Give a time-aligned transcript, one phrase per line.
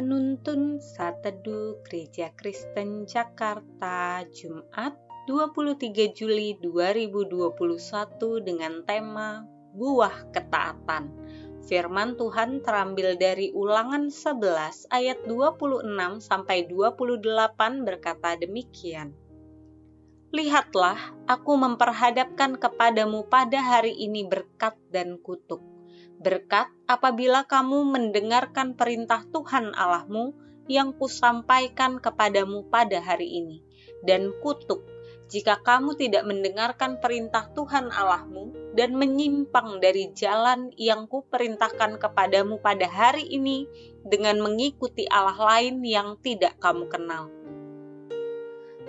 [0.00, 4.96] Penuntun Saat Teduh Gereja Kristen Jakarta Jumat
[5.28, 7.52] 23 Juli 2021
[8.40, 9.44] dengan tema
[9.76, 11.04] Buah Ketaatan.
[11.68, 15.84] Firman Tuhan terambil dari Ulangan 11 ayat 26
[16.24, 19.12] sampai 28 berkata demikian.
[20.32, 25.60] Lihatlah, aku memperhadapkan kepadamu pada hari ini berkat dan kutuk
[26.20, 30.36] berkat apabila kamu mendengarkan perintah Tuhan Allahmu
[30.68, 33.64] yang kusampaikan kepadamu pada hari ini,
[34.04, 34.84] dan kutuk
[35.30, 42.90] jika kamu tidak mendengarkan perintah Tuhan Allahmu dan menyimpang dari jalan yang kuperintahkan kepadamu pada
[42.90, 43.70] hari ini
[44.02, 47.30] dengan mengikuti Allah lain yang tidak kamu kenal.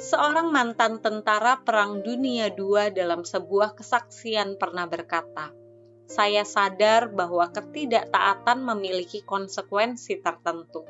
[0.00, 5.52] Seorang mantan tentara Perang Dunia II dalam sebuah kesaksian pernah berkata,
[6.10, 10.82] saya sadar bahwa ketidaktaatan memiliki konsekuensi tertentu.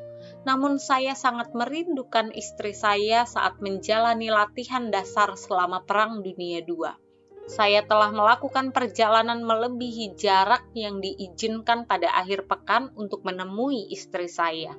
[0.49, 6.97] Namun, saya sangat merindukan istri saya saat menjalani latihan dasar selama Perang Dunia II.
[7.45, 14.73] Saya telah melakukan perjalanan melebihi jarak yang diizinkan pada akhir pekan untuk menemui istri saya.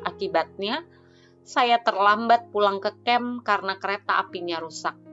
[0.00, 0.80] Akibatnya,
[1.44, 5.03] saya terlambat pulang ke camp karena kereta apinya rusak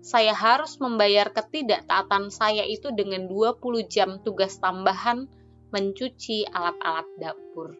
[0.00, 5.28] saya harus membayar ketidaktaatan saya itu dengan 20 jam tugas tambahan
[5.76, 7.76] mencuci alat-alat dapur.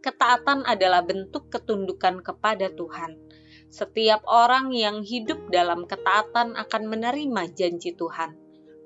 [0.00, 3.20] Ketaatan adalah bentuk ketundukan kepada Tuhan.
[3.68, 8.32] Setiap orang yang hidup dalam ketaatan akan menerima janji Tuhan.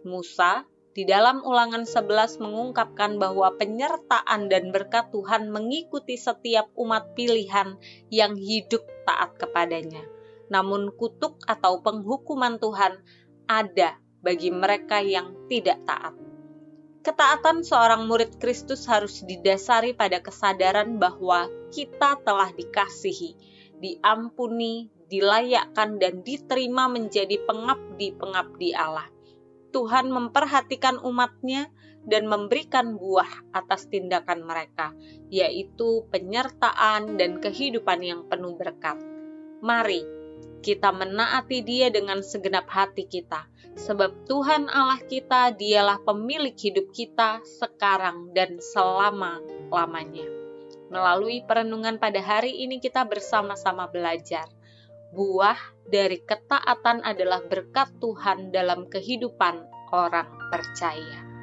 [0.02, 0.66] Musa
[0.98, 7.78] di dalam ulangan 11 mengungkapkan bahwa penyertaan dan berkat Tuhan mengikuti setiap umat pilihan
[8.10, 10.13] yang hidup taat kepadanya
[10.48, 13.00] namun kutuk atau penghukuman Tuhan
[13.48, 16.16] ada bagi mereka yang tidak taat.
[17.04, 23.36] Ketaatan seorang murid Kristus harus didasari pada kesadaran bahwa kita telah dikasihi,
[23.76, 29.04] diampuni, dilayakkan, dan diterima menjadi pengabdi-pengabdi Allah.
[29.68, 31.68] Tuhan memperhatikan umatnya
[32.08, 34.96] dan memberikan buah atas tindakan mereka,
[35.28, 38.96] yaitu penyertaan dan kehidupan yang penuh berkat.
[39.60, 40.23] Mari
[40.64, 43.44] kita menaati Dia dengan segenap hati kita,
[43.76, 50.24] sebab Tuhan Allah kita dialah pemilik hidup kita sekarang dan selama-lamanya.
[50.88, 54.48] Melalui perenungan pada hari ini, kita bersama-sama belajar.
[55.12, 61.33] Buah dari ketaatan adalah berkat Tuhan dalam kehidupan orang percaya.